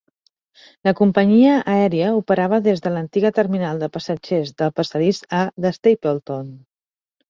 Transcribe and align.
La 0.87 0.93
companyia 0.99 1.51
aèria 1.73 2.09
operava 2.21 2.61
des 2.69 2.83
de 2.87 2.95
l'antiga 2.95 3.33
terminal 3.43 3.85
de 3.87 3.93
passatgers 4.01 4.59
del 4.59 4.77
passadís 4.83 5.25
A 5.45 5.47
de 5.65 5.79
Stapleton. 5.81 6.55